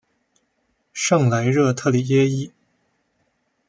[0.93, 2.51] 圣莱热特里耶伊。